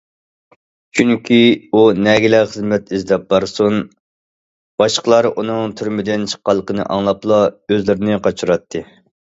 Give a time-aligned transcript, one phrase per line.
[0.99, 1.37] چۈنكى
[1.73, 3.79] ئۇ نەگىلا خىزمەت ئىزدەپ بارسۇن،
[4.85, 8.87] باشقىلار ئۇنىڭ تۈرمىدىن چىققانلىقىنى ئاڭلاپلا ئۆزلىرىنى قاچۇراتتى.